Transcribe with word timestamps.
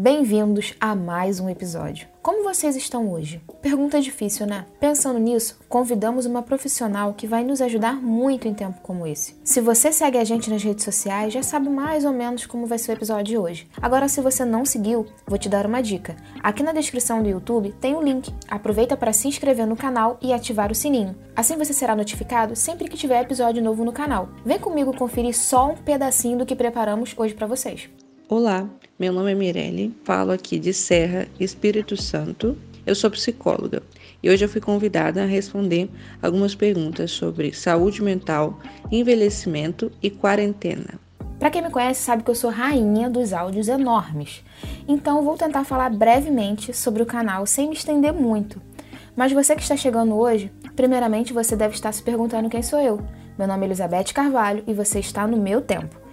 Bem-vindos 0.00 0.74
a 0.78 0.94
mais 0.94 1.40
um 1.40 1.48
episódio. 1.48 2.06
Como 2.22 2.44
vocês 2.44 2.76
estão 2.76 3.10
hoje? 3.10 3.42
Pergunta 3.60 4.00
difícil, 4.00 4.46
né? 4.46 4.64
Pensando 4.78 5.18
nisso, 5.18 5.58
convidamos 5.68 6.24
uma 6.24 6.40
profissional 6.40 7.14
que 7.14 7.26
vai 7.26 7.42
nos 7.42 7.60
ajudar 7.60 7.94
muito 7.94 8.46
em 8.46 8.54
tempo 8.54 8.80
como 8.80 9.08
esse. 9.08 9.34
Se 9.42 9.60
você 9.60 9.90
segue 9.90 10.16
a 10.16 10.22
gente 10.22 10.48
nas 10.50 10.62
redes 10.62 10.84
sociais, 10.84 11.32
já 11.32 11.42
sabe 11.42 11.68
mais 11.68 12.04
ou 12.04 12.12
menos 12.12 12.46
como 12.46 12.64
vai 12.64 12.78
ser 12.78 12.92
o 12.92 12.94
episódio 12.94 13.24
de 13.24 13.36
hoje. 13.36 13.68
Agora, 13.82 14.06
se 14.06 14.20
você 14.20 14.44
não 14.44 14.64
seguiu, 14.64 15.04
vou 15.26 15.36
te 15.36 15.48
dar 15.48 15.66
uma 15.66 15.82
dica. 15.82 16.14
Aqui 16.44 16.62
na 16.62 16.70
descrição 16.70 17.20
do 17.20 17.28
YouTube 17.28 17.74
tem 17.80 17.96
o 17.96 17.98
um 17.98 18.02
link. 18.02 18.32
Aproveita 18.48 18.96
para 18.96 19.12
se 19.12 19.26
inscrever 19.26 19.66
no 19.66 19.74
canal 19.76 20.16
e 20.22 20.32
ativar 20.32 20.70
o 20.70 20.76
sininho. 20.76 21.16
Assim 21.34 21.56
você 21.56 21.72
será 21.72 21.96
notificado 21.96 22.54
sempre 22.54 22.88
que 22.88 22.96
tiver 22.96 23.20
episódio 23.20 23.60
novo 23.60 23.84
no 23.84 23.90
canal. 23.90 24.28
Vem 24.44 24.60
comigo 24.60 24.96
conferir 24.96 25.36
só 25.36 25.72
um 25.72 25.76
pedacinho 25.76 26.38
do 26.38 26.46
que 26.46 26.54
preparamos 26.54 27.14
hoje 27.18 27.34
para 27.34 27.48
vocês. 27.48 27.90
Olá, 28.30 28.68
meu 28.98 29.10
nome 29.10 29.32
é 29.32 29.34
Mirelle, 29.34 29.96
falo 30.04 30.32
aqui 30.32 30.58
de 30.58 30.74
Serra, 30.74 31.26
Espírito 31.40 31.96
Santo. 31.96 32.58
Eu 32.84 32.94
sou 32.94 33.10
psicóloga 33.10 33.82
e 34.22 34.28
hoje 34.28 34.44
eu 34.44 34.50
fui 34.50 34.60
convidada 34.60 35.22
a 35.22 35.26
responder 35.26 35.88
algumas 36.20 36.54
perguntas 36.54 37.10
sobre 37.10 37.54
saúde 37.54 38.02
mental, 38.02 38.58
envelhecimento 38.92 39.90
e 40.02 40.10
quarentena. 40.10 41.00
Para 41.38 41.48
quem 41.48 41.62
me 41.62 41.70
conhece, 41.70 42.02
sabe 42.02 42.22
que 42.22 42.30
eu 42.30 42.34
sou 42.34 42.50
rainha 42.50 43.08
dos 43.08 43.32
áudios 43.32 43.66
enormes. 43.66 44.44
Então 44.86 45.24
vou 45.24 45.38
tentar 45.38 45.64
falar 45.64 45.88
brevemente 45.88 46.74
sobre 46.74 47.02
o 47.02 47.06
canal 47.06 47.46
sem 47.46 47.66
me 47.66 47.74
estender 47.74 48.12
muito. 48.12 48.60
Mas 49.16 49.32
você 49.32 49.56
que 49.56 49.62
está 49.62 49.74
chegando 49.74 50.14
hoje, 50.14 50.52
primeiramente 50.76 51.32
você 51.32 51.56
deve 51.56 51.74
estar 51.74 51.92
se 51.92 52.02
perguntando 52.02 52.50
quem 52.50 52.62
sou 52.62 52.78
eu. 52.78 53.00
Meu 53.38 53.48
nome 53.48 53.64
é 53.64 53.68
Elizabeth 53.68 54.12
Carvalho 54.12 54.62
e 54.66 54.74
você 54.74 54.98
está 54.98 55.26
no 55.26 55.38
meu 55.38 55.62
tempo. 55.62 56.07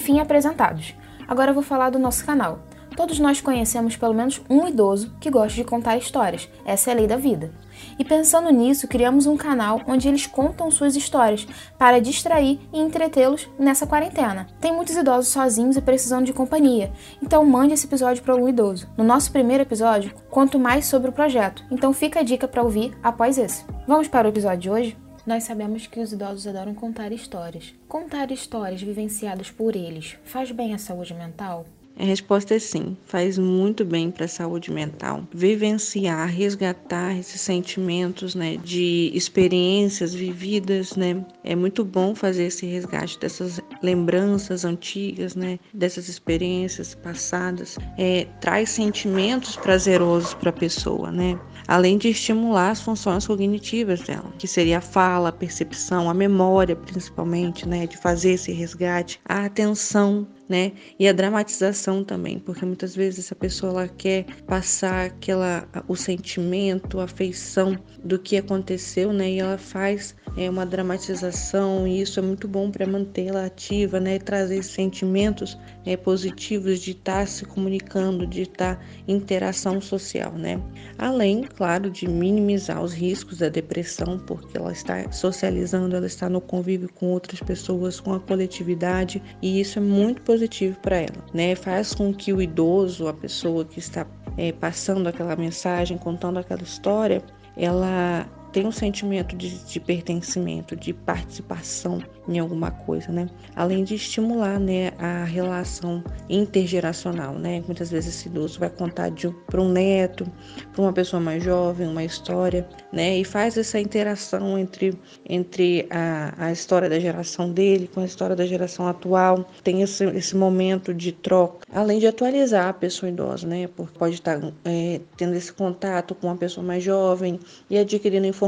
Enfim, 0.00 0.18
apresentados. 0.18 0.94
Agora 1.28 1.50
eu 1.50 1.54
vou 1.54 1.62
falar 1.62 1.90
do 1.90 1.98
nosso 1.98 2.24
canal. 2.24 2.60
Todos 2.96 3.18
nós 3.18 3.42
conhecemos 3.42 3.98
pelo 3.98 4.14
menos 4.14 4.40
um 4.48 4.66
idoso 4.66 5.12
que 5.20 5.30
gosta 5.30 5.54
de 5.54 5.62
contar 5.62 5.98
histórias. 5.98 6.48
Essa 6.64 6.90
é 6.90 6.94
a 6.94 6.96
lei 6.96 7.06
da 7.06 7.18
vida. 7.18 7.52
E 7.98 8.04
pensando 8.04 8.50
nisso, 8.50 8.88
criamos 8.88 9.26
um 9.26 9.36
canal 9.36 9.82
onde 9.86 10.08
eles 10.08 10.26
contam 10.26 10.70
suas 10.70 10.96
histórias 10.96 11.46
para 11.78 12.00
distrair 12.00 12.58
e 12.72 12.80
entretê-los 12.80 13.46
nessa 13.58 13.86
quarentena. 13.86 14.46
Tem 14.58 14.72
muitos 14.72 14.96
idosos 14.96 15.30
sozinhos 15.30 15.76
e 15.76 15.82
precisando 15.82 16.24
de 16.24 16.32
companhia, 16.32 16.90
então 17.22 17.44
mande 17.44 17.74
esse 17.74 17.86
episódio 17.86 18.22
para 18.22 18.32
algum 18.32 18.48
idoso. 18.48 18.88
No 18.96 19.04
nosso 19.04 19.30
primeiro 19.30 19.64
episódio, 19.64 20.14
conto 20.30 20.58
mais 20.58 20.86
sobre 20.86 21.10
o 21.10 21.12
projeto, 21.12 21.62
então 21.70 21.92
fica 21.92 22.20
a 22.20 22.22
dica 22.22 22.48
para 22.48 22.62
ouvir 22.62 22.96
após 23.02 23.36
esse. 23.36 23.66
Vamos 23.86 24.08
para 24.08 24.26
o 24.26 24.30
episódio 24.30 24.60
de 24.60 24.70
hoje? 24.70 25.09
Nós 25.30 25.44
sabemos 25.44 25.86
que 25.86 26.00
os 26.00 26.12
idosos 26.12 26.44
adoram 26.44 26.74
contar 26.74 27.12
histórias. 27.12 27.72
Contar 27.86 28.32
histórias 28.32 28.82
vivenciadas 28.82 29.48
por 29.48 29.76
eles 29.76 30.16
faz 30.24 30.50
bem 30.50 30.74
à 30.74 30.78
saúde 30.78 31.14
mental? 31.14 31.66
A 32.00 32.04
resposta 32.04 32.54
é 32.54 32.58
sim, 32.58 32.96
faz 33.04 33.36
muito 33.36 33.84
bem 33.84 34.10
para 34.10 34.24
a 34.24 34.28
saúde 34.28 34.70
mental. 34.70 35.22
Vivenciar, 35.34 36.30
resgatar 36.30 37.14
esses 37.18 37.42
sentimentos, 37.42 38.34
né, 38.34 38.56
de 38.56 39.10
experiências 39.12 40.14
vividas, 40.14 40.96
né, 40.96 41.22
é 41.44 41.54
muito 41.54 41.84
bom 41.84 42.14
fazer 42.14 42.44
esse 42.44 42.64
resgate 42.64 43.18
dessas 43.18 43.60
lembranças 43.82 44.64
antigas, 44.64 45.36
né, 45.36 45.58
dessas 45.74 46.08
experiências 46.08 46.94
passadas. 46.94 47.76
É, 47.98 48.26
traz 48.40 48.70
sentimentos 48.70 49.56
prazerosos 49.56 50.32
para 50.32 50.48
a 50.48 50.54
pessoa, 50.54 51.12
né, 51.12 51.38
além 51.68 51.98
de 51.98 52.08
estimular 52.08 52.70
as 52.70 52.80
funções 52.80 53.26
cognitivas 53.26 54.00
dela, 54.00 54.32
que 54.38 54.48
seria 54.48 54.78
a 54.78 54.80
fala, 54.80 55.28
a 55.28 55.32
percepção, 55.32 56.08
a 56.08 56.14
memória, 56.14 56.74
principalmente, 56.74 57.68
né, 57.68 57.86
de 57.86 57.98
fazer 57.98 58.32
esse 58.32 58.52
resgate, 58.52 59.20
a 59.28 59.44
atenção 59.44 60.26
né? 60.50 60.72
E 60.98 61.08
a 61.08 61.12
dramatização 61.14 62.04
também, 62.04 62.38
porque 62.40 62.66
muitas 62.66 62.94
vezes 62.96 63.26
essa 63.26 63.36
pessoa 63.36 63.70
ela 63.72 63.88
quer 63.88 64.26
passar 64.46 65.06
aquela 65.06 65.68
o 65.88 65.96
sentimento, 65.96 67.00
a 67.00 67.04
afeição 67.04 67.78
do 68.04 68.18
que 68.18 68.36
aconteceu, 68.36 69.12
né? 69.12 69.30
E 69.32 69.38
ela 69.40 69.58
faz 69.58 70.14
é, 70.36 70.48
uma 70.50 70.66
dramatização 70.66 71.86
e 71.86 72.00
isso 72.00 72.18
é 72.18 72.22
muito 72.22 72.46
bom 72.46 72.70
para 72.70 72.86
mantê-la 72.86 73.46
ativa, 73.46 73.98
né? 73.98 74.16
E 74.16 74.18
trazer 74.18 74.62
sentimentos 74.62 75.58
é, 75.86 75.96
positivos 75.96 76.80
de 76.80 76.92
estar 76.92 77.20
tá 77.20 77.26
se 77.26 77.44
comunicando, 77.44 78.26
de 78.26 78.42
estar 78.42 78.76
tá 78.76 78.82
interação 79.08 79.80
social, 79.80 80.32
né? 80.32 80.60
Além, 80.98 81.42
claro, 81.42 81.90
de 81.90 82.08
minimizar 82.08 82.82
os 82.82 82.92
riscos 82.92 83.38
da 83.38 83.48
depressão, 83.48 84.18
porque 84.18 84.58
ela 84.58 84.72
está 84.72 85.10
socializando, 85.10 85.96
ela 85.96 86.06
está 86.06 86.28
no 86.28 86.40
convívio 86.40 86.90
com 86.92 87.06
outras 87.06 87.40
pessoas, 87.40 88.00
com 88.00 88.12
a 88.12 88.20
coletividade 88.20 89.22
e 89.40 89.60
isso 89.60 89.78
é 89.78 89.82
muito 89.82 90.22
positivo 90.22 90.40
positivo 90.40 90.78
para 90.80 90.96
ela, 90.96 91.24
né? 91.32 91.54
Faz 91.54 91.94
com 91.94 92.12
que 92.12 92.32
o 92.32 92.40
idoso, 92.40 93.06
a 93.08 93.12
pessoa 93.12 93.64
que 93.64 93.78
está 93.78 94.06
é, 94.36 94.52
passando 94.52 95.08
aquela 95.08 95.36
mensagem, 95.36 95.98
contando 95.98 96.38
aquela 96.38 96.62
história, 96.62 97.22
ela 97.56 98.26
tem 98.52 98.66
um 98.66 98.72
sentimento 98.72 99.36
de, 99.36 99.58
de, 99.64 99.80
pertencimento, 99.80 100.74
de 100.74 100.92
participação 100.92 102.02
em 102.28 102.38
alguma 102.38 102.70
coisa, 102.70 103.10
né? 103.10 103.28
Além 103.54 103.84
de 103.84 103.94
estimular, 103.94 104.58
né, 104.58 104.92
a 104.98 105.24
relação 105.24 106.02
intergeracional, 106.28 107.34
né? 107.34 107.62
Muitas 107.66 107.90
vezes 107.90 108.14
esse 108.14 108.28
idoso 108.28 108.58
vai 108.58 108.70
contar 108.70 109.10
para 109.46 109.60
um 109.60 109.68
neto, 109.68 110.26
para 110.72 110.82
uma 110.82 110.92
pessoa 110.92 111.20
mais 111.20 111.42
jovem, 111.42 111.86
uma 111.86 112.04
história, 112.04 112.68
né? 112.92 113.18
E 113.18 113.24
faz 113.24 113.56
essa 113.56 113.78
interação 113.78 114.58
entre, 114.58 114.98
entre 115.28 115.86
a, 115.90 116.34
a 116.46 116.52
história 116.52 116.88
da 116.88 116.98
geração 116.98 117.50
dele 117.52 117.88
com 117.92 118.00
a 118.00 118.04
história 118.04 118.34
da 118.34 118.46
geração 118.46 118.86
atual. 118.86 119.44
Tem 119.62 119.82
esse, 119.82 120.04
esse 120.04 120.36
momento 120.36 120.92
de 120.92 121.12
troca, 121.12 121.66
além 121.72 121.98
de 121.98 122.06
atualizar 122.06 122.68
a 122.68 122.72
pessoa 122.72 123.10
idosa, 123.10 123.46
né? 123.46 123.68
Porque 123.76 123.98
pode 123.98 124.14
estar 124.14 124.40
é, 124.64 125.00
tendo 125.16 125.34
esse 125.34 125.52
contato 125.52 126.14
com 126.14 126.26
uma 126.26 126.36
pessoa 126.36 126.66
mais 126.66 126.82
jovem 126.82 127.38
e 127.68 127.78
adquirindo 127.78 128.26
informações 128.26 128.39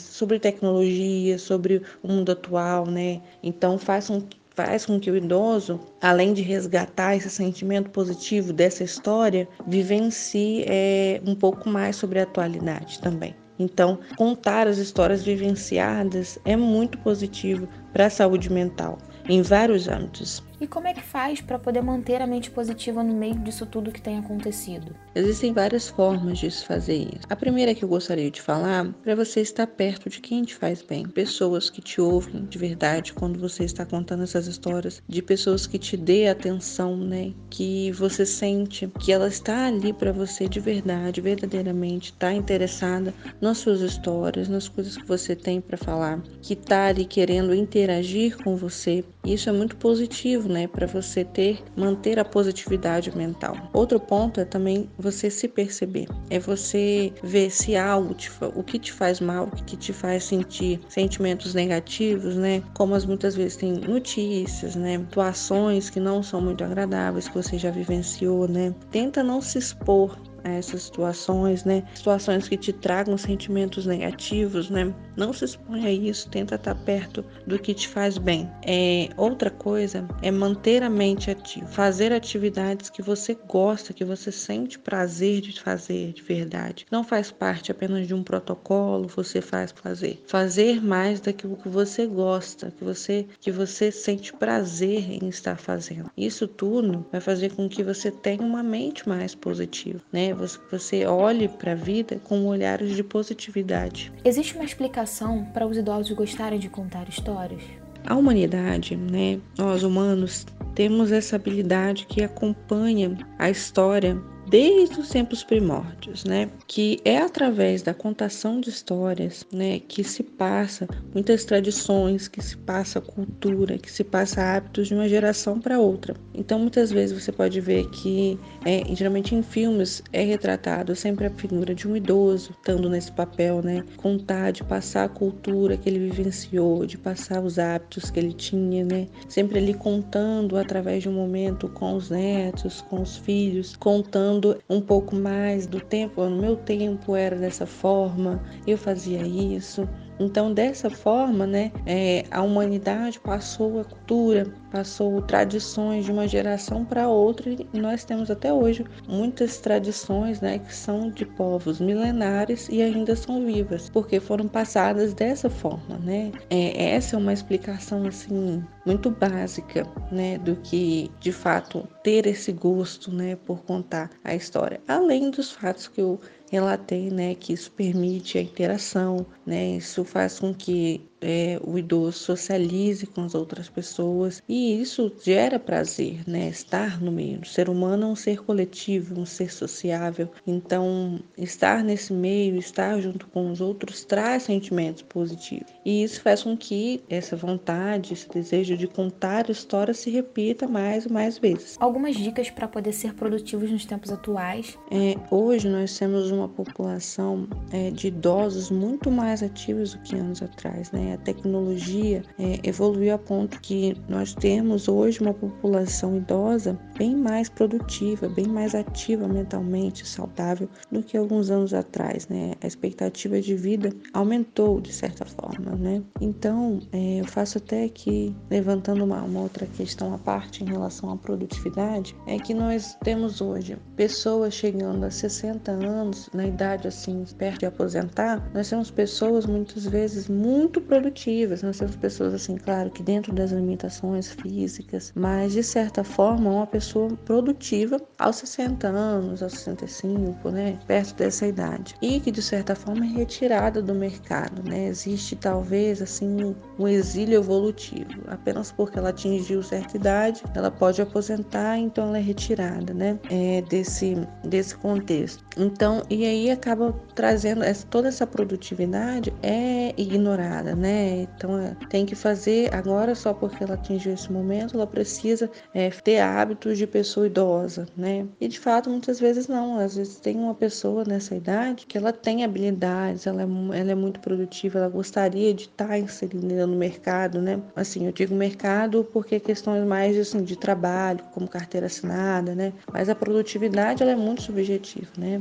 sobre 0.00 0.38
tecnologia, 0.38 1.38
sobre 1.38 1.82
o 2.02 2.08
mundo 2.08 2.32
atual, 2.32 2.86
né? 2.86 3.20
Então 3.42 3.78
faz 3.78 4.08
com 4.08 4.22
faz 4.54 4.84
com 4.84 5.00
que 5.00 5.10
o 5.10 5.16
idoso, 5.16 5.80
além 6.02 6.34
de 6.34 6.42
resgatar 6.42 7.16
esse 7.16 7.30
sentimento 7.30 7.88
positivo 7.90 8.52
dessa 8.52 8.84
história, 8.84 9.48
vivencie 9.66 10.64
é, 10.66 11.20
um 11.24 11.34
pouco 11.34 11.68
mais 11.68 11.96
sobre 11.96 12.18
a 12.18 12.24
atualidade 12.24 13.00
também. 13.00 13.34
Então, 13.58 13.98
contar 14.16 14.66
as 14.66 14.78
histórias 14.78 15.22
vivenciadas 15.22 16.38
é 16.44 16.56
muito 16.56 16.98
positivo 16.98 17.68
para 17.92 18.06
a 18.06 18.10
saúde 18.10 18.50
mental 18.50 18.98
em 19.28 19.42
vários 19.42 19.86
âmbitos. 19.86 20.42
E 20.60 20.66
como 20.66 20.86
é 20.86 20.92
que 20.92 21.02
faz 21.02 21.40
para 21.40 21.58
poder 21.58 21.80
manter 21.80 22.20
a 22.20 22.26
mente 22.26 22.50
positiva 22.50 23.02
no 23.02 23.14
meio 23.14 23.34
disso 23.36 23.64
tudo 23.64 23.90
que 23.90 24.00
tem 24.00 24.18
acontecido? 24.18 24.94
Existem 25.14 25.54
várias 25.54 25.88
formas 25.88 26.38
de 26.38 26.50
se 26.50 26.66
fazer 26.66 27.08
isso. 27.14 27.26
A 27.30 27.34
primeira 27.34 27.74
que 27.74 27.82
eu 27.82 27.88
gostaria 27.88 28.30
de 28.30 28.42
falar 28.42 28.86
é 28.86 28.92
para 29.02 29.14
você 29.14 29.40
estar 29.40 29.66
perto 29.66 30.10
de 30.10 30.20
quem 30.20 30.42
te 30.42 30.54
faz 30.54 30.82
bem, 30.82 31.08
pessoas 31.08 31.70
que 31.70 31.80
te 31.80 31.98
ouvem 31.98 32.44
de 32.44 32.58
verdade 32.58 33.14
quando 33.14 33.38
você 33.38 33.64
está 33.64 33.86
contando 33.86 34.22
essas 34.22 34.46
histórias, 34.46 35.02
de 35.08 35.22
pessoas 35.22 35.66
que 35.66 35.78
te 35.78 35.96
dê 35.96 36.28
atenção, 36.28 36.94
né? 36.94 37.32
Que 37.48 37.90
você 37.92 38.26
sente 38.26 38.86
que 38.98 39.12
ela 39.12 39.28
está 39.28 39.66
ali 39.66 39.94
para 39.94 40.12
você 40.12 40.46
de 40.46 40.60
verdade, 40.60 41.22
verdadeiramente, 41.22 42.12
está 42.12 42.34
interessada 42.34 43.14
nas 43.40 43.58
suas 43.58 43.80
histórias, 43.80 44.48
nas 44.48 44.68
coisas 44.68 44.96
que 44.96 45.06
você 45.06 45.34
tem 45.34 45.58
para 45.58 45.78
falar, 45.78 46.20
que 46.42 46.52
está 46.52 46.88
ali 46.88 47.06
querendo 47.06 47.54
interagir 47.54 48.36
com 48.36 48.56
você. 48.56 49.02
Isso 49.24 49.48
é 49.48 49.52
muito 49.52 49.76
positivo 49.76 50.48
né, 50.48 50.66
para 50.66 50.86
você 50.86 51.24
ter, 51.24 51.62
manter 51.76 52.18
a 52.18 52.24
positividade 52.24 53.16
mental. 53.16 53.56
Outro 53.72 54.00
ponto 54.00 54.40
é 54.40 54.44
também 54.44 54.88
você 54.98 55.30
se 55.30 55.46
perceber, 55.46 56.06
é 56.30 56.38
você 56.38 57.12
ver 57.22 57.50
se 57.50 57.76
algo 57.76 58.14
te, 58.14 58.30
o 58.54 58.62
que 58.62 58.78
te 58.78 58.92
faz 58.92 59.20
mal, 59.20 59.44
o 59.44 59.64
que 59.64 59.76
te 59.76 59.92
faz 59.92 60.24
sentir 60.24 60.80
sentimentos 60.88 61.54
negativos, 61.54 62.36
né, 62.36 62.62
como 62.74 62.94
as 62.94 63.04
muitas 63.04 63.34
vezes 63.34 63.56
tem 63.56 63.72
notícias, 63.72 64.74
né, 64.74 64.98
situações 64.98 65.90
que 65.90 66.00
não 66.00 66.22
são 66.22 66.40
muito 66.40 66.64
agradáveis 66.64 67.28
que 67.28 67.34
você 67.34 67.58
já 67.58 67.70
vivenciou, 67.70 68.48
né. 68.48 68.74
Tenta 68.90 69.22
não 69.22 69.40
se 69.40 69.58
expor 69.58 70.16
a 70.44 70.50
essas 70.50 70.84
situações, 70.84 71.64
né? 71.64 71.82
Situações 71.94 72.48
que 72.48 72.56
te 72.56 72.72
tragam 72.72 73.16
sentimentos 73.16 73.86
negativos, 73.86 74.70
né? 74.70 74.94
Não 75.20 75.34
se 75.34 75.44
exponha 75.44 75.88
a 75.88 75.92
isso, 75.92 76.30
tenta 76.30 76.54
estar 76.54 76.74
perto 76.74 77.22
do 77.46 77.58
que 77.58 77.74
te 77.74 77.86
faz 77.86 78.16
bem. 78.16 78.50
É, 78.66 79.10
outra 79.18 79.50
coisa 79.50 80.08
é 80.22 80.30
manter 80.30 80.82
a 80.82 80.88
mente 80.88 81.30
ativa, 81.30 81.66
fazer 81.66 82.10
atividades 82.10 82.88
que 82.88 83.02
você 83.02 83.36
gosta, 83.46 83.92
que 83.92 84.02
você 84.02 84.32
sente 84.32 84.78
prazer 84.78 85.42
de 85.42 85.60
fazer 85.60 86.14
de 86.14 86.22
verdade. 86.22 86.86
Não 86.90 87.04
faz 87.04 87.30
parte 87.30 87.70
apenas 87.70 88.06
de 88.06 88.14
um 88.14 88.22
protocolo, 88.22 89.08
você 89.08 89.42
faz 89.42 89.72
fazer. 89.72 90.24
Fazer 90.26 90.82
mais 90.82 91.20
daquilo 91.20 91.58
que 91.58 91.68
você 91.68 92.06
gosta, 92.06 92.70
que 92.70 92.82
você 92.82 93.26
que 93.38 93.50
você 93.50 93.92
sente 93.92 94.32
prazer 94.32 95.22
em 95.22 95.28
estar 95.28 95.58
fazendo. 95.58 96.10
Isso 96.16 96.48
tudo 96.48 97.04
vai 97.12 97.20
fazer 97.20 97.52
com 97.52 97.68
que 97.68 97.82
você 97.82 98.10
tenha 98.10 98.40
uma 98.40 98.62
mente 98.62 99.06
mais 99.06 99.34
positiva, 99.34 100.00
né? 100.10 100.32
Você 100.70 101.04
olhe 101.04 101.46
para 101.46 101.72
a 101.72 101.74
vida 101.74 102.18
com 102.24 102.46
olhares 102.46 102.96
de 102.96 103.04
positividade. 103.04 104.10
Existe 104.24 104.54
uma 104.54 104.64
explicação 104.64 105.09
para 105.52 105.66
os 105.66 105.76
idosos 105.76 106.12
gostarem 106.12 106.58
de 106.58 106.68
contar 106.68 107.08
histórias? 107.08 107.62
a 108.06 108.16
humanidade, 108.16 108.96
né, 108.96 109.38
nós 109.58 109.82
humanos, 109.82 110.46
temos 110.74 111.12
essa 111.12 111.36
habilidade 111.36 112.06
que 112.06 112.22
acompanha 112.22 113.16
a 113.38 113.50
história 113.50 114.20
desde 114.50 114.98
os 114.98 115.08
tempos 115.08 115.44
primórdios, 115.44 116.24
né? 116.24 116.50
Que 116.66 117.00
é 117.04 117.18
através 117.18 117.82
da 117.82 117.94
contação 117.94 118.60
de 118.60 118.68
histórias, 118.68 119.46
né, 119.52 119.78
que 119.78 120.02
se 120.02 120.24
passa 120.24 120.88
muitas 121.14 121.44
tradições, 121.44 122.26
que 122.26 122.42
se 122.42 122.56
passa 122.56 123.00
cultura, 123.00 123.78
que 123.78 123.90
se 123.90 124.02
passa 124.02 124.42
hábitos 124.42 124.88
de 124.88 124.94
uma 124.94 125.08
geração 125.08 125.60
para 125.60 125.78
outra. 125.78 126.14
Então, 126.34 126.58
muitas 126.58 126.90
vezes 126.90 127.22
você 127.22 127.30
pode 127.30 127.60
ver 127.60 127.88
que, 127.90 128.38
é, 128.64 128.82
geralmente 128.94 129.34
em 129.34 129.42
filmes, 129.42 130.02
é 130.12 130.22
retratado 130.22 130.96
sempre 130.96 131.26
a 131.26 131.30
figura 131.30 131.72
de 131.72 131.86
um 131.86 131.96
idoso, 131.96 132.50
estando 132.50 132.90
nesse 132.90 133.12
papel, 133.12 133.62
né? 133.62 133.84
Contar, 133.96 134.50
de 134.50 134.64
passar 134.64 135.04
a 135.04 135.08
cultura 135.08 135.76
que 135.76 135.88
ele 135.88 136.00
vivenciou, 136.00 136.84
de 136.84 136.98
passar 136.98 137.40
os 137.40 137.58
hábitos 137.58 138.10
que 138.10 138.18
ele 138.18 138.32
tinha, 138.32 138.84
né? 138.84 139.06
Sempre 139.28 139.58
ali 139.58 139.74
contando 139.74 140.56
através 140.56 141.04
de 141.04 141.08
um 141.08 141.12
momento 141.12 141.68
com 141.68 141.94
os 141.94 142.10
netos, 142.10 142.80
com 142.82 143.00
os 143.00 143.16
filhos, 143.16 143.76
contando 143.76 144.39
um 144.68 144.80
pouco 144.80 145.14
mais 145.14 145.66
do 145.66 145.80
tempo, 145.80 146.24
no 146.28 146.40
meu 146.40 146.56
tempo 146.56 147.14
era 147.16 147.36
dessa 147.36 147.66
forma, 147.66 148.42
eu 148.66 148.76
fazia 148.78 149.20
isso. 149.22 149.88
Então, 150.20 150.52
dessa 150.52 150.90
forma, 150.90 151.46
né, 151.46 151.72
é, 151.86 152.24
a 152.30 152.42
humanidade 152.42 153.18
passou 153.18 153.80
a 153.80 153.84
cultura, 153.84 154.52
passou 154.70 155.22
tradições 155.22 156.04
de 156.04 156.12
uma 156.12 156.28
geração 156.28 156.84
para 156.84 157.08
outra 157.08 157.50
e 157.50 157.78
nós 157.78 158.04
temos 158.04 158.30
até 158.30 158.52
hoje 158.52 158.84
muitas 159.08 159.58
tradições, 159.58 160.42
né, 160.42 160.58
que 160.58 160.74
são 160.74 161.10
de 161.10 161.24
povos 161.24 161.80
milenares 161.80 162.68
e 162.70 162.82
ainda 162.82 163.16
são 163.16 163.44
vivas, 163.46 163.88
porque 163.88 164.20
foram 164.20 164.46
passadas 164.46 165.14
dessa 165.14 165.48
forma, 165.48 165.96
né? 165.98 166.30
É, 166.50 166.90
essa 166.90 167.16
é 167.16 167.18
uma 167.18 167.32
explicação 167.32 168.06
assim 168.06 168.62
muito 168.84 169.10
básica, 169.10 169.86
né, 170.12 170.36
do 170.38 170.54
que 170.56 171.10
de 171.18 171.32
fato 171.32 171.88
ter 172.02 172.26
esse 172.26 172.52
gosto, 172.52 173.10
né, 173.10 173.36
por 173.46 173.62
contar 173.64 174.10
a 174.22 174.34
história, 174.34 174.80
além 174.86 175.30
dos 175.30 175.52
fatos 175.52 175.88
que 175.88 176.00
eu 176.00 176.20
relatei, 176.50 177.10
né, 177.10 177.34
que 177.34 177.52
isso 177.52 177.70
permite 177.72 178.36
a 178.38 178.42
interação, 178.42 179.26
né, 179.46 179.76
isso 179.76 180.04
faz 180.04 180.40
com 180.40 180.52
que 180.52 181.09
é, 181.20 181.60
o 181.62 181.78
idoso 181.78 182.18
socialize 182.18 183.06
com 183.06 183.22
as 183.22 183.34
outras 183.34 183.68
pessoas 183.68 184.42
e 184.48 184.80
isso 184.80 185.12
gera 185.22 185.58
prazer, 185.58 186.20
né? 186.26 186.48
Estar 186.48 187.00
no 187.00 187.12
meio. 187.12 187.40
O 187.40 187.46
ser 187.46 187.68
humano 187.68 188.04
é 188.04 188.06
um 188.08 188.16
ser 188.16 188.42
coletivo, 188.42 189.20
um 189.20 189.26
ser 189.26 189.52
sociável. 189.52 190.28
Então, 190.46 191.20
estar 191.36 191.82
nesse 191.84 192.12
meio, 192.12 192.56
estar 192.56 193.00
junto 193.00 193.26
com 193.28 193.50
os 193.50 193.60
outros 193.60 194.04
traz 194.04 194.44
sentimentos 194.44 195.02
positivos. 195.02 195.72
E 195.84 196.02
isso 196.02 196.20
faz 196.22 196.42
com 196.42 196.56
que 196.56 197.02
essa 197.08 197.36
vontade, 197.36 198.12
esse 198.12 198.28
desejo 198.28 198.76
de 198.76 198.86
contar 198.86 199.46
a 199.48 199.52
história 199.52 199.94
se 199.94 200.10
repita 200.10 200.66
mais 200.66 201.04
e 201.04 201.12
mais 201.12 201.38
vezes. 201.38 201.76
Algumas 201.78 202.16
dicas 202.16 202.50
para 202.50 202.68
poder 202.68 202.92
ser 202.92 203.14
produtivos 203.14 203.70
nos 203.70 203.84
tempos 203.84 204.10
atuais? 204.10 204.78
É, 204.90 205.16
hoje 205.30 205.68
nós 205.68 205.96
temos 205.98 206.30
uma 206.30 206.48
população 206.48 207.48
é, 207.72 207.90
de 207.90 208.08
idosos 208.08 208.70
muito 208.70 209.10
mais 209.10 209.42
ativos 209.42 209.94
do 209.94 209.98
que 210.00 210.16
anos 210.16 210.42
atrás, 210.42 210.90
né? 210.92 211.09
A 211.14 211.18
tecnologia 211.18 212.22
é, 212.38 212.60
evoluiu 212.62 213.14
a 213.14 213.18
ponto 213.18 213.60
que 213.60 213.96
nós 214.08 214.34
temos 214.34 214.88
hoje 214.88 215.20
uma 215.20 215.34
população 215.34 216.16
idosa 216.16 216.78
bem 216.96 217.16
mais 217.16 217.48
produtiva, 217.48 218.28
bem 218.28 218.46
mais 218.46 218.74
ativa 218.74 219.26
mentalmente, 219.26 220.06
saudável 220.06 220.68
do 220.90 221.02
que 221.02 221.16
alguns 221.16 221.50
anos 221.50 221.74
atrás, 221.74 222.28
né? 222.28 222.54
A 222.62 222.66
expectativa 222.66 223.40
de 223.40 223.54
vida 223.54 223.90
aumentou 224.12 224.80
de 224.80 224.92
certa 224.92 225.24
forma, 225.24 225.72
né? 225.76 226.02
Então, 226.20 226.80
é, 226.92 227.20
eu 227.20 227.24
faço 227.24 227.58
até 227.58 227.84
aqui, 227.84 228.34
levantando 228.50 229.04
uma, 229.04 229.22
uma 229.22 229.40
outra 229.40 229.66
questão 229.66 230.14
à 230.14 230.18
parte 230.18 230.62
em 230.62 230.66
relação 230.66 231.10
à 231.10 231.16
produtividade, 231.16 232.14
é 232.26 232.38
que 232.38 232.54
nós 232.54 232.96
temos 233.02 233.40
hoje 233.40 233.76
pessoas 233.96 234.54
chegando 234.54 235.04
a 235.04 235.10
60 235.10 235.70
anos, 235.70 236.28
na 236.32 236.46
idade 236.46 236.88
assim, 236.88 237.24
perto 237.38 237.60
de 237.60 237.66
aposentar, 237.66 238.50
nós 238.52 238.68
temos 238.68 238.90
pessoas 238.90 239.46
muitas 239.46 239.84
vezes 239.86 240.28
muito 240.28 240.80
produtivas 240.80 240.99
produtivas. 241.00 241.62
Nós 241.62 241.78
temos 241.78 241.96
pessoas 241.96 242.34
assim, 242.34 242.56
claro, 242.56 242.90
que 242.90 243.02
dentro 243.02 243.32
das 243.32 243.50
limitações 243.50 244.30
físicas, 244.30 245.12
mas 245.16 245.52
de 245.52 245.62
certa 245.62 246.04
forma, 246.04 246.50
uma 246.50 246.66
pessoa 246.66 247.16
produtiva 247.24 247.98
aos 248.18 248.36
60 248.36 248.86
anos, 248.88 249.42
aos 249.42 249.52
65, 249.52 250.50
né, 250.50 250.78
perto 250.86 251.14
dessa 251.14 251.46
idade, 251.46 251.94
e 252.02 252.20
que 252.20 252.30
de 252.30 252.42
certa 252.42 252.74
forma 252.74 253.04
é 253.04 253.08
retirada 253.08 253.82
do 253.82 253.94
mercado, 253.94 254.62
né? 254.68 254.86
Existe 254.86 255.34
talvez 255.36 256.02
assim 256.02 256.54
um 256.78 256.88
exílio 256.88 257.38
evolutivo. 257.40 258.10
Apenas 258.28 258.70
porque 258.70 258.98
ela 258.98 259.10
atingiu 259.10 259.62
certa 259.62 259.96
idade, 259.96 260.42
ela 260.54 260.70
pode 260.70 261.00
aposentar, 261.00 261.78
então 261.78 262.08
ela 262.08 262.18
é 262.18 262.22
retirada, 262.22 262.92
né, 262.92 263.18
é, 263.30 263.62
desse 263.62 264.16
desse 264.44 264.76
contexto. 264.76 265.44
Então, 265.56 266.02
e 266.10 266.24
aí 266.24 266.50
acaba 266.50 266.92
trazendo 267.14 267.62
essa, 267.62 267.86
toda 267.86 268.08
essa 268.08 268.26
produtividade 268.26 269.32
é 269.42 269.94
ignorada, 269.96 270.74
né? 270.74 270.89
Né? 270.90 271.28
Então 271.36 271.58
é, 271.58 271.76
tem 271.88 272.04
que 272.04 272.14
fazer 272.14 272.74
agora 272.74 273.14
só 273.14 273.32
porque 273.32 273.62
ela 273.62 273.74
atingiu 273.74 274.12
esse 274.12 274.30
momento, 274.32 274.74
ela 274.74 274.86
precisa 274.86 275.50
é, 275.72 275.88
ter 275.90 276.18
hábitos 276.18 276.76
de 276.76 276.86
pessoa 276.86 277.26
idosa, 277.26 277.86
né? 277.96 278.26
E 278.40 278.48
de 278.48 278.58
fato 278.58 278.90
muitas 278.90 279.20
vezes 279.20 279.46
não, 279.46 279.78
às 279.78 279.96
vezes 279.96 280.16
tem 280.16 280.36
uma 280.36 280.54
pessoa 280.54 281.04
nessa 281.04 281.34
idade 281.36 281.86
que 281.86 281.96
ela 281.96 282.12
tem 282.12 282.44
habilidades, 282.44 283.26
ela 283.26 283.42
é, 283.42 283.80
ela 283.80 283.92
é 283.92 283.94
muito 283.94 284.20
produtiva, 284.20 284.78
ela 284.78 284.88
gostaria 284.88 285.54
de 285.54 285.64
estar 285.64 285.96
inserida 285.98 286.66
no 286.66 286.76
mercado, 286.76 287.40
né? 287.40 287.60
Assim, 287.76 288.06
eu 288.06 288.12
digo 288.12 288.34
mercado 288.34 289.04
porque 289.12 289.38
questões 289.38 289.84
mais 289.84 290.18
assim, 290.18 290.42
de 290.42 290.56
trabalho, 290.56 291.24
como 291.32 291.48
carteira 291.48 291.86
assinada, 291.86 292.54
né? 292.54 292.72
Mas 292.92 293.08
a 293.08 293.14
produtividade 293.14 294.02
ela 294.02 294.12
é 294.12 294.16
muito 294.16 294.42
subjetiva, 294.42 295.10
né? 295.16 295.40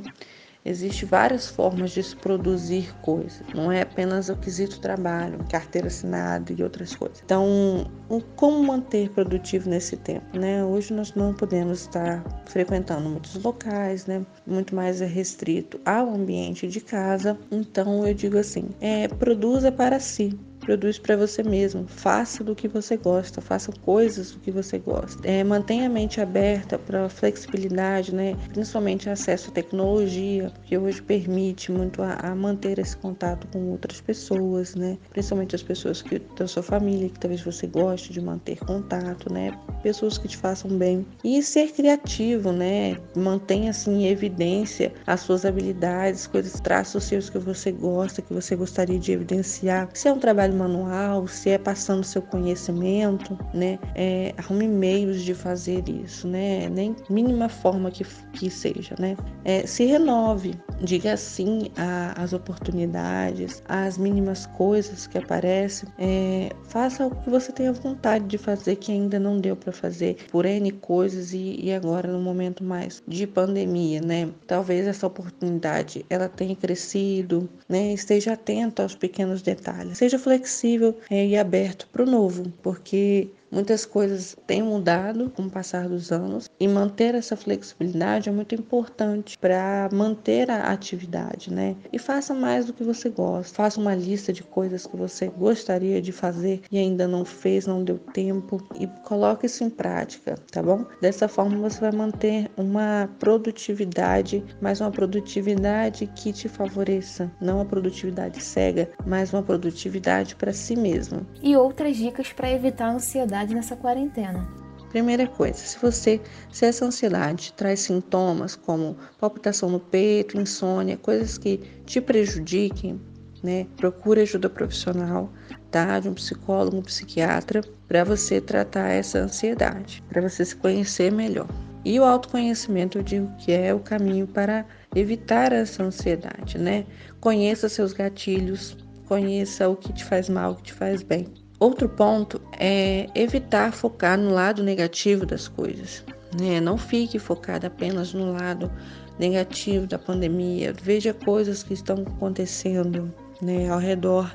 Existem 0.69 1.09
várias 1.09 1.47
formas 1.47 1.89
de 1.89 2.03
se 2.03 2.15
produzir 2.15 2.93
coisas, 3.01 3.41
não 3.55 3.71
é 3.71 3.81
apenas 3.81 4.29
o 4.29 4.35
quesito 4.35 4.79
trabalho, 4.79 5.39
carteira 5.49 5.87
assinada 5.87 6.53
e 6.53 6.61
outras 6.61 6.95
coisas. 6.95 7.23
Então, 7.25 7.89
como 8.35 8.63
manter 8.63 9.09
produtivo 9.09 9.67
nesse 9.67 9.97
tempo? 9.97 10.37
Né? 10.37 10.63
Hoje 10.63 10.93
nós 10.93 11.15
não 11.15 11.33
podemos 11.33 11.81
estar 11.81 12.23
frequentando 12.45 13.09
muitos 13.09 13.41
locais, 13.43 14.05
né? 14.05 14.23
muito 14.45 14.75
mais 14.75 15.01
é 15.01 15.07
restrito 15.07 15.81
ao 15.83 16.13
ambiente 16.13 16.67
de 16.67 16.79
casa. 16.79 17.35
Então, 17.49 18.07
eu 18.07 18.13
digo 18.13 18.37
assim: 18.37 18.69
é, 18.79 19.07
produza 19.07 19.71
para 19.71 19.99
si, 19.99 20.37
produz 20.69 20.99
para 20.99 21.17
você 21.17 21.41
mesmo. 21.41 21.87
Faça 21.87 22.43
do 22.43 22.53
que 22.53 22.67
você 22.67 22.95
gosta, 22.95 23.41
faça 23.41 23.71
coisas 23.81 24.33
do 24.33 24.39
que 24.39 24.51
você 24.51 24.77
gosta. 24.77 25.27
É, 25.27 25.43
mantenha 25.43 25.87
a 25.87 25.89
mente 25.89 26.21
aberta 26.21 26.77
para 26.77 27.09
flexibilidade, 27.09 28.13
né? 28.13 28.35
principalmente 28.53 29.09
acesso 29.09 29.49
à 29.49 29.53
tecnologia, 29.53 30.51
que 30.65 30.77
hoje 30.77 31.01
permite 31.01 31.71
muito 31.71 32.03
a, 32.03 32.13
a, 32.21 32.35
manter 32.35 32.77
esse 32.77 32.95
contato 32.95 33.47
com 33.47 33.71
outras 33.71 33.99
pessoas, 33.99 34.75
né? 34.75 34.95
principalmente 35.09 35.55
as 35.55 35.63
pessoas 35.63 36.03
que, 36.03 36.19
da 36.37 36.45
sua 36.45 36.61
família, 36.61 37.09
que 37.09 37.19
talvez 37.19 37.41
você 37.41 37.65
goste 37.65 38.13
de 38.13 38.21
manter 38.21 38.59
contato, 38.59 39.33
né? 39.33 39.51
pessoas 39.81 40.19
que 40.19 40.27
te 40.27 40.37
façam 40.37 40.69
bem. 40.69 41.03
E 41.23 41.41
ser 41.41 41.71
criativo, 41.71 42.51
né? 42.51 42.95
mantenha 43.15 43.71
assim, 43.71 44.03
em 44.03 44.07
evidência 44.07 44.93
as 45.07 45.21
suas 45.21 45.45
habilidades, 45.45 46.27
coisas, 46.27 46.59
traços 46.59 47.05
seus 47.05 47.27
que 47.27 47.39
você 47.39 47.71
gosta, 47.71 48.21
que 48.21 48.31
você 48.31 48.55
gostaria 48.55 48.99
de 48.99 49.13
evidenciar. 49.13 49.89
Se 49.95 50.07
é 50.07 50.13
um 50.13 50.19
trabalho 50.19 50.58
manual, 50.59 51.27
se 51.27 51.49
é 51.49 51.57
passando 51.57 52.03
seu 52.03 52.21
conhecimento, 52.21 53.37
né? 53.53 53.79
É, 53.95 54.33
arrume 54.37 54.67
meios 54.67 55.21
de 55.21 55.33
fazer 55.33 55.87
isso, 55.87 56.27
né? 56.27 56.69
Nem 56.69 56.95
mínima 57.09 57.47
forma 57.47 57.89
que, 57.89 58.05
que 58.33 58.49
seja, 58.49 58.95
né? 58.99 59.15
É, 59.45 59.65
se 59.65 59.85
renove, 59.85 60.53
diga 60.81 61.15
sim 61.15 61.71
às 62.15 62.33
oportunidades, 62.33 63.63
às 63.67 63.97
mínimas 63.97 64.45
coisas 64.45 65.07
que 65.07 65.17
aparecem. 65.17 65.89
É, 65.97 66.49
faça 66.65 67.07
o 67.07 67.15
que 67.15 67.29
você 67.29 67.51
tenha 67.51 67.71
vontade 67.71 68.25
de 68.25 68.37
fazer 68.37 68.75
que 68.75 68.91
ainda 68.91 69.19
não 69.19 69.39
deu 69.39 69.55
para 69.55 69.71
fazer 69.71 70.17
por 70.31 70.45
N 70.45 70.71
coisas 70.73 71.33
e, 71.33 71.59
e 71.61 71.73
agora 71.73 72.11
no 72.11 72.19
momento 72.19 72.63
mais 72.63 73.01
de 73.07 73.25
pandemia, 73.25 74.01
né? 74.01 74.29
Talvez 74.45 74.85
essa 74.87 75.07
oportunidade 75.07 76.05
ela 76.09 76.27
tenha 76.27 76.55
crescido, 76.55 77.49
né? 77.67 77.93
Esteja 77.93 78.33
atento 78.33 78.81
aos 78.81 78.95
pequenos 78.95 79.41
detalhes, 79.41 79.97
seja 79.97 80.19
flexível 80.19 80.38
flexível 80.39 80.97
é, 81.09 81.25
e 81.27 81.37
aberto 81.37 81.87
para 81.91 82.03
o 82.03 82.05
novo, 82.05 82.51
porque 82.63 83.29
Muitas 83.51 83.83
coisas 83.85 84.35
têm 84.45 84.61
mudado 84.61 85.31
com 85.35 85.43
o 85.43 85.49
passar 85.49 85.89
dos 85.89 86.11
anos 86.11 86.49
e 86.59 86.67
manter 86.67 87.15
essa 87.15 87.35
flexibilidade 87.35 88.29
é 88.29 88.31
muito 88.31 88.53
importante 88.53 89.37
para 89.39 89.89
manter 89.91 90.51
a 90.51 90.71
atividade, 90.71 91.51
né? 91.51 91.75
E 91.91 91.97
faça 91.97 92.33
mais 92.33 92.65
do 92.65 92.73
que 92.73 92.83
você 92.83 93.09
gosta. 93.09 93.55
Faça 93.55 93.79
uma 93.79 93.95
lista 93.95 94.31
de 94.31 94.43
coisas 94.43 94.85
que 94.85 94.95
você 94.95 95.27
gostaria 95.27 95.99
de 96.01 96.11
fazer 96.11 96.61
e 96.71 96.77
ainda 96.77 97.07
não 97.07 97.25
fez, 97.25 97.65
não 97.65 97.83
deu 97.83 97.97
tempo 97.97 98.61
e 98.79 98.85
coloque 99.03 99.47
isso 99.47 99.63
em 99.63 99.69
prática, 99.69 100.35
tá 100.51 100.61
bom? 100.61 100.85
Dessa 101.01 101.27
forma 101.27 101.57
você 101.57 101.79
vai 101.79 101.91
manter 101.91 102.51
uma 102.55 103.09
produtividade, 103.19 104.43
mas 104.61 104.79
uma 104.79 104.91
produtividade 104.91 106.05
que 106.15 106.31
te 106.31 106.47
favoreça, 106.47 107.31
não 107.41 107.55
uma 107.55 107.65
produtividade 107.65 108.43
cega, 108.43 108.89
mas 109.05 109.33
uma 109.33 109.41
produtividade 109.41 110.35
para 110.35 110.53
si 110.53 110.75
mesmo. 110.75 111.25
E 111.41 111.55
outras 111.57 111.97
dicas 111.97 112.31
para 112.31 112.51
evitar 112.51 112.87
a 112.87 112.93
ansiedade 112.93 113.38
nessa 113.47 113.75
quarentena. 113.75 114.47
Primeira 114.89 115.27
coisa, 115.27 115.59
se 115.59 115.77
você, 115.79 116.19
se 116.51 116.65
essa 116.65 116.83
ansiedade 116.83 117.53
traz 117.53 117.81
sintomas 117.81 118.55
como 118.55 118.97
palpitação 119.19 119.69
no 119.69 119.79
peito, 119.79 120.39
insônia, 120.39 120.97
coisas 120.97 121.37
que 121.37 121.57
te 121.85 122.01
prejudiquem, 122.01 122.99
né? 123.43 123.67
Procure 123.77 124.21
ajuda 124.21 124.49
profissional, 124.49 125.31
tá? 125.69 125.99
De 125.99 126.09
um 126.09 126.13
psicólogo, 126.13 126.77
um 126.77 126.81
psiquiatra, 126.81 127.61
para 127.87 128.03
você 128.03 128.41
tratar 128.41 128.89
essa 128.89 129.19
ansiedade, 129.19 130.03
para 130.09 130.21
você 130.27 130.43
se 130.43 130.55
conhecer 130.55 131.11
melhor. 131.11 131.47
E 131.85 131.99
o 131.99 132.03
autoconhecimento, 132.03 132.97
eu 132.97 133.03
digo 133.03 133.31
que 133.37 133.51
é 133.51 133.73
o 133.73 133.79
caminho 133.79 134.27
para 134.27 134.65
evitar 134.95 135.53
essa 135.53 135.83
ansiedade, 135.83 136.57
né? 136.57 136.85
Conheça 137.21 137.69
seus 137.69 137.93
gatilhos, 137.93 138.75
conheça 139.07 139.69
o 139.69 139.75
que 139.75 139.93
te 139.93 140.03
faz 140.03 140.27
mal, 140.27 140.51
o 140.51 140.55
que 140.55 140.63
te 140.63 140.73
faz 140.73 141.03
bem. 141.03 141.27
Outro 141.59 141.89
ponto 141.89 142.41
é 142.57 143.07
evitar 143.13 143.73
focar 143.73 144.17
no 144.17 144.31
lado 144.31 144.63
negativo 144.63 145.25
das 145.25 145.47
coisas. 145.47 146.03
Né? 146.39 146.61
Não 146.61 146.77
fique 146.77 147.19
focado 147.19 147.67
apenas 147.67 148.13
no 148.13 148.31
lado 148.31 148.71
negativo 149.19 149.85
da 149.85 149.99
pandemia. 149.99 150.73
Veja 150.81 151.13
coisas 151.13 151.61
que 151.61 151.73
estão 151.73 151.97
acontecendo 151.97 153.13
né, 153.41 153.69
ao 153.69 153.79
redor 153.79 154.33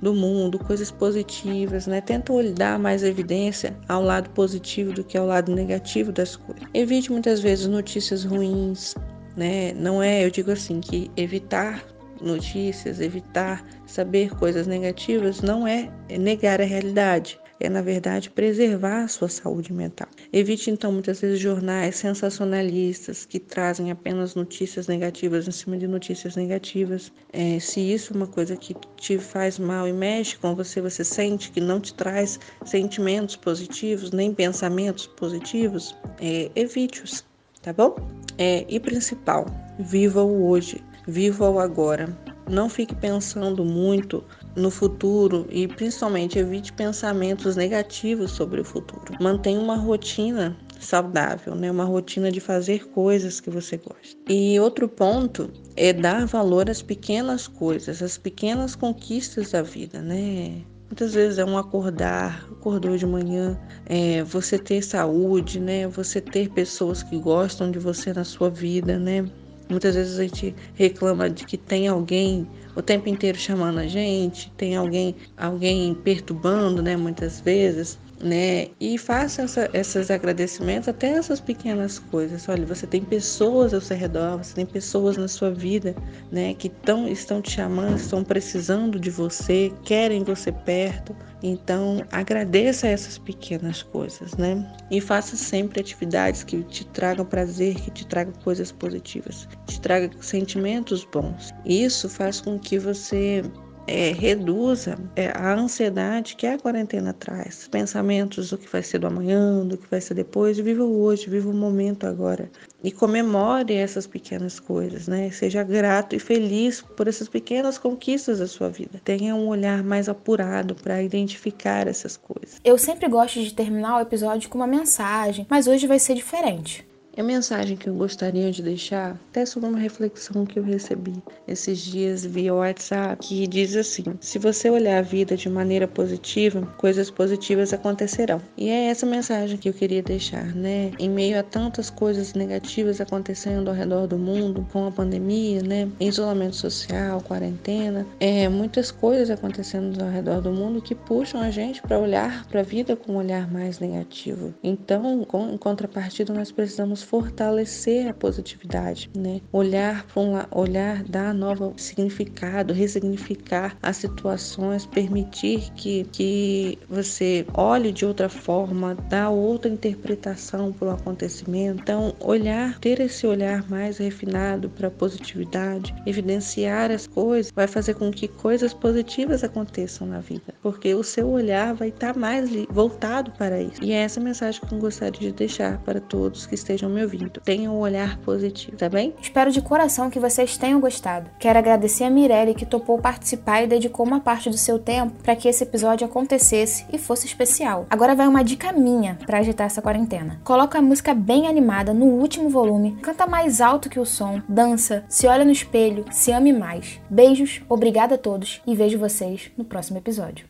do 0.00 0.14
mundo, 0.14 0.58
coisas 0.58 0.90
positivas, 0.90 1.86
né? 1.86 2.00
Tenta 2.00 2.32
dar 2.52 2.78
mais 2.78 3.02
evidência 3.02 3.76
ao 3.88 4.02
lado 4.02 4.30
positivo 4.30 4.92
do 4.92 5.04
que 5.04 5.16
ao 5.16 5.26
lado 5.26 5.54
negativo 5.54 6.10
das 6.10 6.36
coisas. 6.36 6.66
Evite 6.74 7.12
muitas 7.12 7.40
vezes 7.40 7.66
notícias 7.66 8.24
ruins, 8.24 8.94
né? 9.36 9.72
Não 9.74 10.02
é, 10.02 10.24
eu 10.24 10.30
digo 10.30 10.50
assim, 10.50 10.80
que 10.80 11.10
evitar 11.16 11.84
notícias, 12.20 13.00
evitar 13.00 13.64
saber 13.86 14.34
coisas 14.36 14.66
negativas 14.66 15.40
não 15.40 15.66
é 15.66 15.90
negar 16.18 16.60
a 16.60 16.64
realidade, 16.64 17.38
é, 17.60 17.68
na 17.68 17.82
verdade, 17.82 18.30
preservar 18.30 19.04
a 19.04 19.08
sua 19.08 19.28
saúde 19.28 19.72
mental. 19.72 20.08
Evite, 20.32 20.70
então, 20.70 20.90
muitas 20.90 21.20
vezes 21.20 21.38
jornais 21.38 21.96
sensacionalistas 21.96 23.26
que 23.26 23.38
trazem 23.38 23.90
apenas 23.90 24.34
notícias 24.34 24.88
negativas 24.88 25.46
em 25.46 25.50
cima 25.50 25.76
de 25.76 25.86
notícias 25.86 26.36
negativas. 26.36 27.12
É, 27.32 27.60
se 27.60 27.80
isso 27.80 28.14
é 28.14 28.16
uma 28.16 28.26
coisa 28.26 28.56
que 28.56 28.74
te 28.96 29.18
faz 29.18 29.58
mal 29.58 29.86
e 29.86 29.92
mexe 29.92 30.38
com 30.38 30.54
você, 30.56 30.80
você 30.80 31.04
sente 31.04 31.50
que 31.50 31.60
não 31.60 31.80
te 31.80 31.92
traz 31.92 32.40
sentimentos 32.64 33.36
positivos, 33.36 34.10
nem 34.10 34.32
pensamentos 34.32 35.06
positivos, 35.06 35.94
é, 36.18 36.50
evite-os, 36.56 37.24
tá 37.60 37.74
bom? 37.74 37.94
É, 38.38 38.64
e 38.68 38.80
principal, 38.80 39.44
viva 39.78 40.22
o 40.22 40.48
hoje, 40.48 40.82
viva 41.06 41.48
o 41.48 41.58
agora. 41.58 42.08
Não 42.48 42.68
fique 42.68 42.94
pensando 42.94 43.64
muito 43.64 44.24
no 44.56 44.70
futuro 44.70 45.46
e 45.50 45.68
principalmente 45.68 46.38
evite 46.38 46.72
pensamentos 46.72 47.54
negativos 47.54 48.32
sobre 48.32 48.60
o 48.60 48.64
futuro. 48.64 49.14
Mantenha 49.20 49.60
uma 49.60 49.76
rotina 49.76 50.56
saudável, 50.80 51.54
né? 51.54 51.70
Uma 51.70 51.84
rotina 51.84 52.30
de 52.30 52.40
fazer 52.40 52.88
coisas 52.88 53.40
que 53.40 53.50
você 53.50 53.76
gosta. 53.76 54.16
E 54.28 54.58
outro 54.58 54.88
ponto 54.88 55.50
é 55.76 55.92
dar 55.92 56.26
valor 56.26 56.68
às 56.68 56.82
pequenas 56.82 57.46
coisas, 57.46 58.02
às 58.02 58.18
pequenas 58.18 58.74
conquistas 58.74 59.52
da 59.52 59.62
vida, 59.62 60.00
né? 60.00 60.62
Muitas 60.88 61.14
vezes 61.14 61.38
é 61.38 61.44
um 61.44 61.56
acordar, 61.56 62.48
acordou 62.50 62.96
de 62.96 63.06
manhã, 63.06 63.56
é, 63.86 64.24
você 64.24 64.58
ter 64.58 64.82
saúde, 64.82 65.60
né? 65.60 65.86
Você 65.86 66.20
ter 66.20 66.48
pessoas 66.48 67.00
que 67.00 67.16
gostam 67.16 67.70
de 67.70 67.78
você 67.78 68.12
na 68.12 68.24
sua 68.24 68.50
vida, 68.50 68.98
né? 68.98 69.24
Muitas 69.70 69.94
vezes 69.94 70.18
a 70.18 70.22
gente 70.24 70.54
reclama 70.74 71.30
de 71.30 71.44
que 71.46 71.56
tem 71.56 71.86
alguém 71.88 72.50
o 72.74 72.82
tempo 72.82 73.08
inteiro 73.08 73.38
chamando 73.38 73.78
a 73.78 73.86
gente, 73.86 74.52
tem 74.56 74.76
alguém, 74.76 75.16
alguém 75.36 75.94
perturbando, 75.94 76.82
né, 76.82 76.96
muitas 76.96 77.40
vezes, 77.40 77.98
né? 78.22 78.68
E 78.78 78.98
faça 78.98 79.42
essa, 79.42 79.70
esses 79.72 80.10
agradecimentos 80.10 80.88
até 80.88 81.08
essas 81.08 81.40
pequenas 81.40 81.98
coisas. 81.98 82.48
Olha, 82.48 82.66
você 82.66 82.86
tem 82.86 83.02
pessoas 83.02 83.72
ao 83.72 83.80
seu 83.80 83.96
redor, 83.96 84.38
você 84.38 84.54
tem 84.54 84.66
pessoas 84.66 85.16
na 85.16 85.28
sua 85.28 85.50
vida, 85.50 85.94
né, 86.30 86.54
que 86.54 86.68
tão, 86.68 87.08
estão 87.08 87.40
te 87.40 87.50
chamando, 87.50 87.96
estão 87.96 88.22
precisando 88.22 88.98
de 88.98 89.10
você, 89.10 89.72
querem 89.84 90.22
você 90.22 90.52
perto. 90.52 91.16
Então, 91.42 92.04
agradeça 92.12 92.86
essas 92.86 93.16
pequenas 93.16 93.82
coisas, 93.82 94.36
né? 94.36 94.70
E 94.90 95.00
faça 95.00 95.36
sempre 95.36 95.80
atividades 95.80 96.44
que 96.44 96.62
te 96.64 96.84
tragam 96.88 97.24
prazer, 97.24 97.76
que 97.76 97.90
te 97.90 98.06
tragam 98.06 98.34
coisas 98.44 98.70
positivas, 98.70 99.48
te 99.66 99.80
tragam 99.80 100.10
sentimentos 100.20 101.02
bons. 101.10 101.50
Isso 101.64 102.10
faz 102.10 102.42
com 102.42 102.58
que 102.58 102.78
você 102.78 103.42
é, 103.90 104.12
reduza 104.12 104.96
é, 105.16 105.32
a 105.36 105.52
ansiedade 105.52 106.36
que 106.36 106.46
a 106.46 106.56
quarentena 106.56 107.12
traz. 107.12 107.66
Pensamentos 107.68 108.50
do 108.50 108.58
que 108.58 108.70
vai 108.70 108.82
ser 108.82 108.98
do 108.98 109.08
amanhã, 109.08 109.66
do 109.66 109.76
que 109.76 109.90
vai 109.90 110.00
ser 110.00 110.14
depois. 110.14 110.58
Viva 110.58 110.84
o 110.84 111.02
hoje, 111.02 111.28
viva 111.28 111.50
o 111.50 111.52
momento 111.52 112.06
agora. 112.06 112.48
E 112.84 112.92
comemore 112.92 113.74
essas 113.74 114.06
pequenas 114.06 114.60
coisas, 114.60 115.08
né? 115.08 115.30
Seja 115.30 115.64
grato 115.64 116.14
e 116.14 116.20
feliz 116.20 116.80
por 116.80 117.08
essas 117.08 117.28
pequenas 117.28 117.78
conquistas 117.78 118.38
da 118.38 118.46
sua 118.46 118.70
vida. 118.70 119.00
Tenha 119.04 119.34
um 119.34 119.48
olhar 119.48 119.82
mais 119.82 120.08
apurado 120.08 120.74
para 120.76 121.02
identificar 121.02 121.88
essas 121.88 122.16
coisas. 122.16 122.60
Eu 122.64 122.78
sempre 122.78 123.08
gosto 123.08 123.42
de 123.42 123.52
terminar 123.52 123.98
o 123.98 124.00
episódio 124.00 124.48
com 124.48 124.56
uma 124.56 124.66
mensagem, 124.66 125.46
mas 125.50 125.66
hoje 125.66 125.86
vai 125.88 125.98
ser 125.98 126.14
diferente. 126.14 126.88
A 127.20 127.22
mensagem 127.22 127.76
que 127.76 127.86
eu 127.86 127.94
gostaria 127.94 128.50
de 128.50 128.62
deixar, 128.62 129.10
até 129.28 129.44
sobre 129.44 129.68
uma 129.68 129.78
reflexão 129.78 130.46
que 130.46 130.58
eu 130.58 130.62
recebi 130.62 131.12
esses 131.46 131.78
dias 131.78 132.24
via 132.24 132.54
WhatsApp, 132.54 133.18
que 133.26 133.46
diz 133.46 133.76
assim: 133.76 134.04
se 134.18 134.38
você 134.38 134.70
olhar 134.70 134.96
a 134.96 135.02
vida 135.02 135.36
de 135.36 135.46
maneira 135.50 135.86
positiva, 135.86 136.62
coisas 136.78 137.10
positivas 137.10 137.74
acontecerão. 137.74 138.40
E 138.56 138.70
é 138.70 138.86
essa 138.86 139.04
mensagem 139.04 139.58
que 139.58 139.68
eu 139.68 139.74
queria 139.74 140.02
deixar, 140.02 140.46
né? 140.54 140.92
Em 140.98 141.10
meio 141.10 141.38
a 141.38 141.42
tantas 141.42 141.90
coisas 141.90 142.32
negativas 142.32 143.02
acontecendo 143.02 143.68
ao 143.68 143.74
redor 143.74 144.06
do 144.06 144.16
mundo, 144.16 144.66
com 144.72 144.86
a 144.86 144.90
pandemia, 144.90 145.62
né? 145.62 145.90
Isolamento 146.00 146.56
social, 146.56 147.20
quarentena, 147.20 148.06
é 148.18 148.48
muitas 148.48 148.90
coisas 148.90 149.28
acontecendo 149.28 150.02
ao 150.02 150.08
redor 150.08 150.40
do 150.40 150.52
mundo 150.52 150.80
que 150.80 150.94
puxam 150.94 151.42
a 151.42 151.50
gente 151.50 151.82
para 151.82 151.98
olhar 151.98 152.46
para 152.46 152.60
a 152.60 152.64
vida 152.64 152.96
com 152.96 153.12
um 153.12 153.16
olhar 153.16 153.52
mais 153.52 153.78
negativo. 153.78 154.54
Então, 154.64 155.22
com, 155.26 155.50
em 155.50 155.58
contrapartida, 155.58 156.32
nós 156.32 156.50
precisamos 156.50 157.09
fortalecer 157.10 158.08
a 158.08 158.14
positividade, 158.14 159.10
né? 159.16 159.40
Olhar 159.52 160.06
para 160.06 160.22
um 160.22 160.38
olhar 160.52 161.02
dar 161.02 161.34
novo 161.34 161.74
significado, 161.76 162.72
ressignificar 162.72 163.76
as 163.82 163.96
situações, 163.96 164.86
permitir 164.86 165.72
que, 165.74 166.04
que 166.12 166.78
você 166.88 167.44
olhe 167.52 167.90
de 167.90 168.06
outra 168.06 168.28
forma, 168.28 168.94
dar 169.08 169.30
outra 169.30 169.68
interpretação 169.68 170.72
para 170.72 170.88
o 170.88 170.90
acontecimento. 170.92 171.80
Então, 171.82 172.14
olhar, 172.20 172.78
ter 172.78 173.00
esse 173.00 173.26
olhar 173.26 173.68
mais 173.68 173.98
refinado 173.98 174.70
para 174.70 174.86
a 174.86 174.90
positividade, 174.90 175.92
evidenciar 176.06 176.92
as 176.92 177.08
coisas, 177.08 177.50
vai 177.52 177.66
fazer 177.66 177.94
com 177.94 178.12
que 178.12 178.28
coisas 178.28 178.72
positivas 178.72 179.42
aconteçam 179.42 180.06
na 180.06 180.20
vida, 180.20 180.54
porque 180.62 180.94
o 180.94 181.02
seu 181.02 181.28
olhar 181.28 181.74
vai 181.74 181.88
estar 181.88 182.16
mais 182.16 182.50
voltado 182.70 183.32
para 183.32 183.60
isso. 183.60 183.82
E 183.82 183.90
é 183.90 184.02
essa 184.02 184.20
mensagem 184.20 184.60
que 184.60 184.72
eu 184.72 184.78
gostaria 184.78 185.20
de 185.20 185.32
deixar 185.32 185.78
para 185.78 186.00
todos 186.00 186.46
que 186.46 186.54
estejam 186.54 186.88
me 186.88 186.99
ouvindo. 187.02 187.40
Tenham 187.40 187.74
um 187.74 187.80
olhar 187.80 188.18
positivo, 188.18 188.76
tá 188.76 188.88
bem? 188.88 189.14
Espero 189.20 189.50
de 189.50 189.60
coração 189.60 190.10
que 190.10 190.20
vocês 190.20 190.56
tenham 190.56 190.80
gostado. 190.80 191.30
Quero 191.38 191.58
agradecer 191.58 192.04
a 192.04 192.10
Mirelle 192.10 192.54
que 192.54 192.66
topou 192.66 192.98
participar 193.00 193.62
e 193.62 193.66
dedicou 193.66 194.06
uma 194.06 194.20
parte 194.20 194.50
do 194.50 194.56
seu 194.56 194.78
tempo 194.78 195.14
para 195.22 195.36
que 195.36 195.48
esse 195.48 195.64
episódio 195.64 196.06
acontecesse 196.06 196.86
e 196.92 196.98
fosse 196.98 197.26
especial. 197.26 197.86
Agora 197.90 198.14
vai 198.14 198.28
uma 198.28 198.44
dica 198.44 198.72
minha 198.72 199.18
para 199.26 199.38
agitar 199.38 199.66
essa 199.66 199.82
quarentena. 199.82 200.40
Coloca 200.44 200.78
a 200.78 200.82
música 200.82 201.14
bem 201.14 201.46
animada 201.46 201.94
no 201.94 202.06
último 202.06 202.48
volume, 202.48 202.96
canta 203.02 203.26
mais 203.26 203.60
alto 203.60 203.88
que 203.88 204.00
o 204.00 204.06
som, 204.06 204.42
dança, 204.48 205.04
se 205.08 205.26
olha 205.26 205.44
no 205.44 205.52
espelho, 205.52 206.04
se 206.10 206.32
ame 206.32 206.52
mais. 206.52 207.00
Beijos, 207.08 207.62
obrigada 207.68 208.16
a 208.16 208.18
todos 208.18 208.60
e 208.66 208.74
vejo 208.74 208.98
vocês 208.98 209.50
no 209.56 209.64
próximo 209.64 209.98
episódio. 209.98 210.49